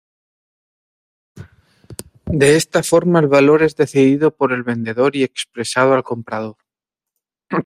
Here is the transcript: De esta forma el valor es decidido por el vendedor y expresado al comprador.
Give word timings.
De 2.33 2.55
esta 2.55 2.81
forma 2.81 3.19
el 3.19 3.27
valor 3.27 3.61
es 3.61 3.75
decidido 3.75 4.35
por 4.35 4.51
el 4.51 4.63
vendedor 4.63 5.15
y 5.15 5.21
expresado 5.23 5.93
al 5.93 6.01
comprador. 6.03 6.55